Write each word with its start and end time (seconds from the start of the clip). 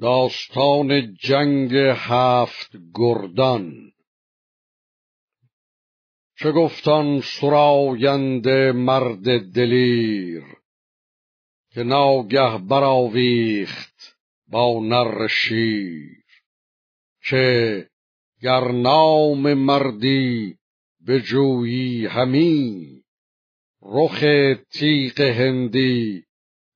داستان 0.00 1.14
جنگ 1.14 1.74
هفت 1.96 2.70
گردان. 2.94 3.92
چه 6.36 6.52
گفتان 6.52 7.20
سراینده 7.20 8.72
مرد 8.72 9.52
دلیر 9.52 10.44
که 11.72 11.82
ناگه 11.82 12.58
براویخت 12.58 14.16
با 14.48 14.80
نر 14.82 15.26
شیر 15.26 16.24
که 17.28 17.88
گر 18.42 18.72
نام 18.72 19.54
مردی 19.54 20.56
به 21.00 21.20
جویی 21.20 22.06
همی 22.06 23.02
رخ 23.82 24.24
تیغ 24.72 25.20
هندی 25.20 26.24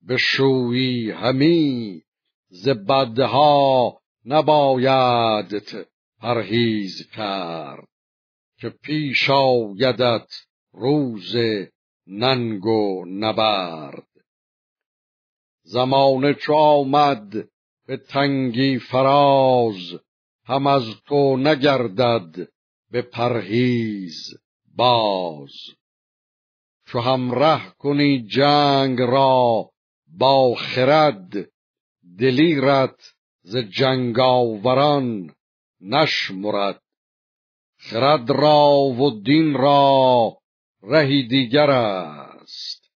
به 0.02 0.16
شویی 0.16 1.10
همی. 1.10 2.02
ز 2.48 2.68
بدها 2.68 4.00
نبایدت 4.24 5.88
پرهیز 6.20 7.10
کرد 7.10 7.88
که 8.60 8.68
پیش 8.68 9.30
آیدت 9.30 10.28
روز 10.72 11.36
ننگ 12.06 12.66
و 12.66 13.04
نبرد. 13.08 14.08
زمانه 15.62 16.34
چو 16.34 16.54
آمد 16.54 17.48
به 17.86 17.96
تنگی 17.96 18.78
فراز 18.78 20.00
هم 20.44 20.66
از 20.66 20.84
تو 21.06 21.36
نگردد 21.36 22.48
به 22.90 23.02
پرهیز 23.02 24.34
باز. 24.74 25.52
چو 26.86 27.00
همره 27.00 27.72
کنی 27.78 28.22
جنگ 28.22 28.98
را 29.00 29.70
با 30.18 30.54
خرد 30.54 31.50
دلیرت 32.18 33.14
ز 33.42 33.56
جنگاوران 33.56 35.34
نشمرد. 35.80 36.82
خرد 37.78 38.30
را 38.30 38.70
و 38.78 39.20
دین 39.20 39.54
را 39.54 40.38
رهی 40.82 41.28
دیگر 41.28 41.70
است. 41.70 42.90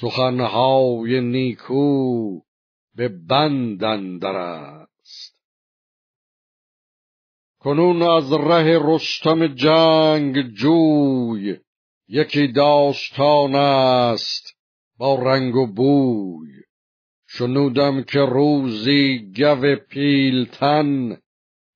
سخنهای 0.00 1.20
نیکو 1.20 2.40
به 2.94 3.08
بند 3.08 3.84
اندر 3.84 4.36
است. 4.36 5.38
کنون 7.58 8.02
از 8.02 8.32
ره 8.32 8.80
رستم 8.84 9.46
جنگ 9.46 10.42
جوی 10.42 11.56
یکی 12.08 12.52
داستان 12.52 13.54
است 13.54 14.56
با 14.96 15.14
رنگ 15.22 15.56
و 15.56 15.66
بوی. 15.66 16.50
شنودم 17.38 18.02
که 18.02 18.18
روزی 18.18 19.32
گو 19.36 19.76
پیلتن 19.76 21.18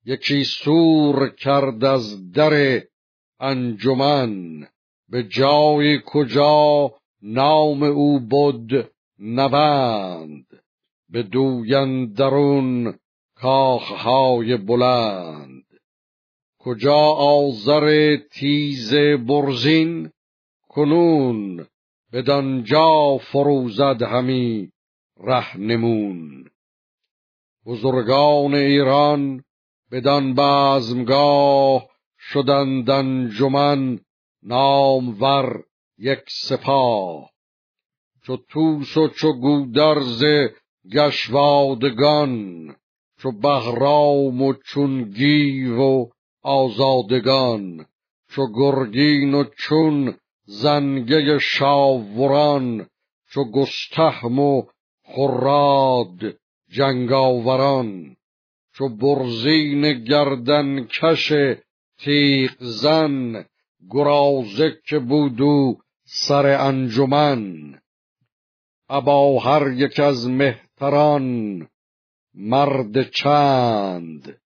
یکی 0.07 0.45
سور 0.45 1.29
کرد 1.29 1.85
از 1.85 2.33
در 2.33 2.83
انجمن. 3.41 4.67
به 5.09 5.23
جای 5.23 6.01
کجا 6.07 6.93
نام 7.23 7.83
او 7.83 8.21
بود 8.21 8.91
نوند 9.19 10.47
به 11.09 11.23
دویندرون 11.23 12.99
کاخهای 13.35 14.57
بلند. 14.57 15.65
کجا 16.59 16.99
آذر 17.19 18.17
تیز 18.17 18.95
برزین؟ 18.95 20.11
کنون 20.69 21.67
بدانجا 22.13 23.19
فروزد 23.19 24.03
همی. 24.03 24.73
رهنمون 25.21 26.45
بزرگان 27.67 28.55
ایران 28.55 29.45
بدان 29.93 30.35
بزمگاه 30.35 31.89
شدند 32.19 32.91
انجمن 32.91 34.01
نامور 34.43 35.65
یک 35.99 36.25
سپاه. 36.29 37.31
چو 38.23 38.37
توس 38.37 38.97
و 38.97 39.09
چو 39.09 39.33
گودرز 39.33 40.25
گشوادگان 40.93 42.35
چو 43.19 43.33
بهرام 43.33 44.43
و 44.43 44.55
چون 44.65 45.05
گیو 45.05 45.81
و 45.81 46.07
آزادگان 46.43 47.87
چو 48.31 48.47
گرگین 48.55 49.35
و 49.35 49.45
چون 49.59 50.15
زنگه 50.45 51.39
شاوران 51.39 52.87
چو 53.31 53.45
گستهم 53.45 54.39
و 54.39 54.63
خراد 55.15 56.37
جنگاوران 56.71 58.17
چو 58.75 58.89
برزین 58.89 60.05
گردن 60.05 60.85
کش 60.85 61.33
تیغ 61.99 62.51
زن 62.59 63.45
گرازه 63.91 64.79
که 64.87 64.99
بودو 64.99 65.79
سر 66.05 66.47
انجمن. 66.47 67.75
ابا 68.89 69.39
هر 69.39 69.73
یک 69.73 70.01
از 70.01 70.29
مهتران 70.29 71.69
مرد 72.35 73.11
چند 73.11 74.41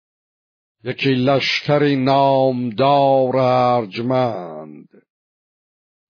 یکی 0.84 1.15
لشکری 1.15 1.97
نامدار 1.97 3.37
ارجمند. 3.37 4.89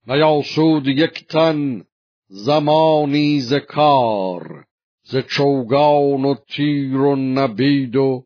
نیاسود 0.07 0.87
یک 0.89 1.27
تن 1.27 1.85
زمانی 2.35 3.41
ز 3.41 3.55
کار 3.55 4.65
ز 5.03 5.17
چوگان 5.17 6.25
و 6.25 6.35
تیر 6.35 6.97
و 6.97 7.17
نبید 7.17 7.97
و 7.97 8.25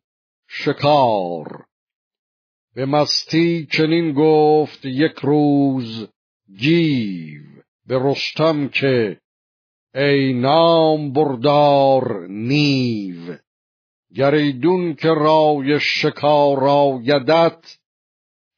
شکار. 0.49 1.65
به 2.75 2.87
مستی 2.87 3.67
چنین 3.73 4.13
گفت 4.13 4.85
یک 4.85 5.19
روز 5.23 6.09
گیو 6.59 7.43
به 7.87 7.99
رستم 8.03 8.69
که 8.69 9.21
ای 9.95 10.33
نام 10.33 11.13
بردار 11.13 12.27
نیو 12.27 13.37
گریدون 14.15 14.95
که 14.95 15.09
رای 15.09 15.81
شکار 15.81 16.65
آیدت 16.65 17.79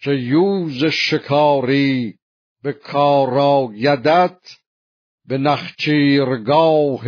که 0.00 0.10
یوز 0.10 0.84
شکاری 0.84 2.18
به 2.62 2.72
کار 2.72 3.38
آیدت. 3.38 4.40
به 5.28 5.38
نخچیرگاه 5.38 7.04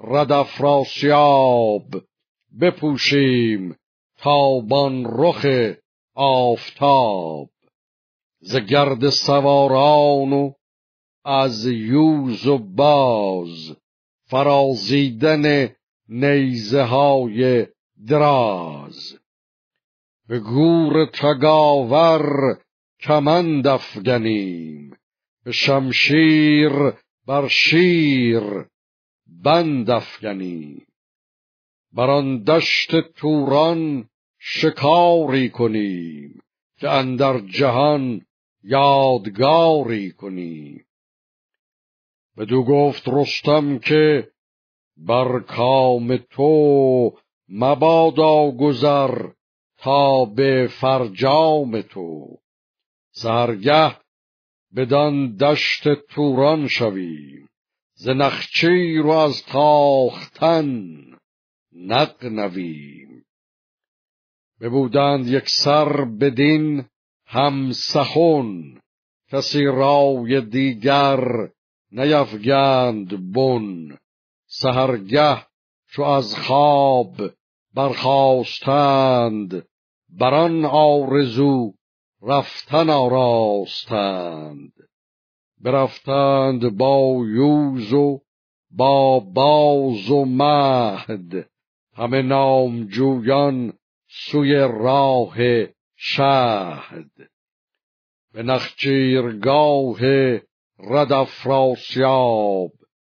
ردفراسیاب 0.00 1.84
بپوشیم 2.60 3.76
تابان 4.18 5.06
رخ 5.08 5.46
آفتاب. 6.14 7.50
ز 8.40 8.56
گرد 8.56 9.08
سواران 9.08 10.32
و 10.32 10.52
از 11.24 11.66
یوز 11.66 12.46
و 12.46 12.58
باز 12.58 13.76
فرازیدن 14.24 15.74
نیزه 16.08 16.82
های 16.82 17.66
دراز. 18.08 19.18
به 20.28 20.38
گور 20.38 21.06
تگاور 21.06 22.22
کمند 23.00 23.66
افگنیم 23.66 24.96
به 25.44 25.52
شمشیر 25.52 26.92
بر 27.28 27.48
شیر 27.48 28.42
بند 29.26 29.90
افگنیم 29.90 30.86
بر 31.92 32.10
آن 32.10 32.42
دشت 32.42 33.00
توران 33.00 34.08
شکاری 34.38 35.48
کنیم 35.48 36.40
که 36.78 36.90
اندر 36.90 37.38
جهان 37.38 38.26
یادگاری 38.62 40.12
کنیم. 40.12 40.86
بدو 42.36 42.64
گفت 42.64 43.08
رستم 43.08 43.78
که 43.78 44.30
بر 44.96 45.40
کام 45.40 46.16
تو 46.16 47.12
مبادا 47.48 48.50
گذر 48.50 49.28
تا 49.78 50.24
به 50.24 50.68
فرجام 50.80 51.80
تو. 51.80 52.38
سرگه 53.10 53.96
بدان 54.76 55.36
دشت 55.36 55.88
توران 55.88 56.68
شویم. 56.68 57.48
ز 57.94 58.08
نخچیر 58.08 59.06
و 59.06 59.10
از 59.10 59.42
تاختن 59.42 60.96
نقنویم 61.72 63.24
ببودند 64.60 65.28
یک 65.28 65.48
سر 65.48 66.04
بدین 66.04 66.84
هم 67.26 67.72
سخن 67.72 68.80
کسی 69.30 69.64
رای 69.64 70.40
دیگر 70.40 71.48
نیفگند 71.92 73.32
بن. 73.32 73.98
سهرگه 74.46 75.46
چو 75.90 76.02
از 76.02 76.36
خواب 76.36 77.30
برخواستند 77.74 79.66
بران 80.08 80.64
آرزو 80.64 81.74
رفتن 82.22 82.90
آراستند. 82.90 84.72
برفتند 85.60 86.76
با 86.76 87.24
یوز 87.26 87.92
و 87.92 88.20
با 88.70 89.20
باز 89.20 90.10
و 90.10 90.24
مهد. 90.24 91.50
همه 91.94 92.22
نامجویان 92.22 93.72
سوی 94.08 94.54
راه 94.54 95.36
شهد. 95.96 97.10
به 98.32 98.42
نخچیرگاه 98.42 99.98
رد 100.78 101.12
افراسیاب. 101.12 102.72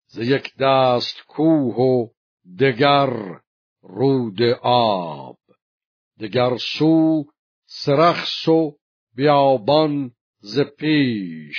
ز 0.07 0.19
یک 0.19 0.57
دست 0.57 1.23
کوه 1.27 1.75
و 1.75 2.09
دگر 2.61 3.41
رود 3.83 4.43
آب. 4.63 5.39
دگر 6.21 6.57
سو 6.57 7.25
سرخس 7.67 8.49
و 8.49 8.78
بیابان 9.19 10.11
ز 10.41 10.61
پیش 10.61 11.57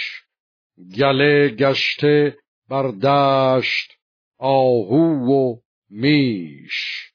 گله 0.98 1.50
گشته 1.50 2.38
بر 2.70 2.88
دشت 2.92 3.92
آهو 4.38 5.32
و 5.32 5.60
میش. 5.90 7.12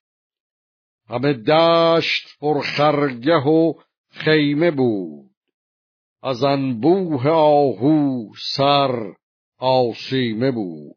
همه 1.09 1.33
دشت 1.33 2.39
پر 2.41 2.63
خرگه 2.63 3.37
و 3.37 3.73
خیمه 4.11 4.71
بود. 4.71 5.31
از 6.23 6.45
انبوه 6.45 7.29
آهو 7.29 8.29
سر 8.57 9.15
آسیمه 9.59 10.51
بود. 10.51 10.97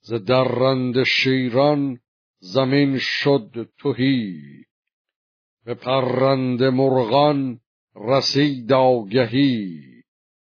ز 0.00 0.12
درنده 0.12 1.04
شیران 1.04 2.00
زمین 2.38 2.98
شد 2.98 3.70
تهی. 3.82 4.40
به 5.64 5.74
پرنده 5.74 6.70
مرغان 6.70 7.60
رسید 8.00 8.72
آگهی. 8.72 9.80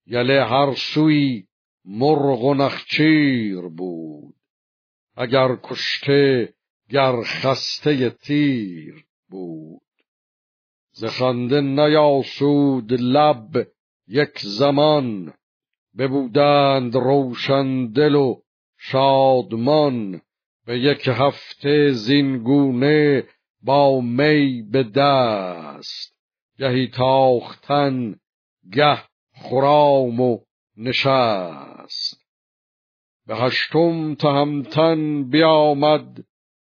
یله 0.07 0.45
هر 0.45 0.75
سوی 0.75 1.45
مرغ 1.85 2.45
و 2.45 2.55
نخچیر 2.55 3.61
بود. 3.61 4.35
اگر 5.17 5.57
کشته 5.63 6.55
گر 6.91 7.23
خسته 7.23 8.11
تیر 8.11 9.05
بود. 9.29 9.81
ز 10.93 11.05
خنده 11.05 11.61
نیاسود 11.61 12.93
لب 12.93 13.67
یک 14.09 14.39
زمان. 14.39 15.33
ببودند 15.99 16.95
روشن 16.95 17.87
دل 17.87 18.15
و 18.15 18.41
شادمان. 18.79 20.21
به 20.67 20.79
یک 20.79 21.09
هفته 21.13 21.91
زینگونه 21.93 23.25
با 23.63 24.01
می 24.01 24.63
به 24.63 24.83
دست. 24.83 26.14
گهی 26.59 26.89
تاختن 26.89 28.17
گه 28.73 29.03
خرام 29.35 30.21
و 30.21 30.39
نشست. 30.77 32.25
به 33.27 33.37
هشتم 33.37 34.15
تهمتن 34.15 35.31
بیامد 35.31 36.25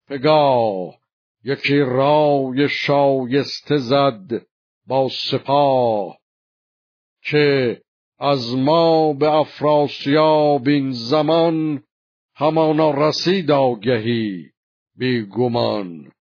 پگاه 0.09 0.99
یکی 1.45 1.79
رای 1.79 2.69
شایسته 2.69 3.77
زد 3.77 4.47
با 4.87 5.09
سپاه 5.09 6.19
که 7.23 7.81
از 8.19 8.57
ما 8.57 9.13
به 9.13 9.33
افراسیاب 9.33 10.69
این 10.69 10.91
زمان 10.91 11.83
همانا 12.35 13.09
رسید 13.09 13.51
آگهی 13.51 14.51
بی 14.97 15.23
گمان 15.23 16.13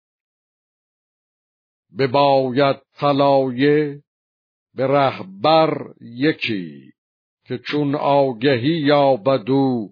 بباید 1.98 2.76
طلایه 2.94 4.04
به 4.76 4.88
رهبر 4.88 5.94
یکی 6.02 6.92
که 7.48 7.58
چون 7.58 7.96
آگهی 7.96 8.78
یابد 8.80 9.50
او 9.50 9.92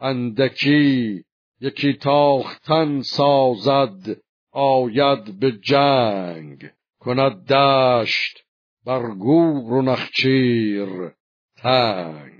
اندکی 0.00 1.24
یکی 1.60 1.92
تاختن 1.92 3.00
سازد 3.00 4.16
آید 4.52 5.38
به 5.40 5.52
جنگ 5.52 6.70
کند 7.00 7.46
دشت 7.52 8.44
بر 8.84 9.14
گور 9.14 9.72
و 9.72 9.82
نخچیر 9.82 11.12
تنگ. 11.56 12.31